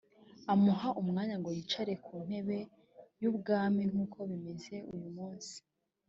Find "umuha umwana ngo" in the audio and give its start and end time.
0.57-1.49